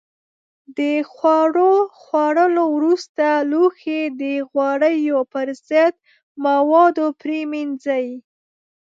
[0.77, 0.79] د
[1.11, 5.93] خوړو خوړلو وروسته لوښي د غوړیو پر ضد
[6.45, 8.05] موادو پرېمنځئ.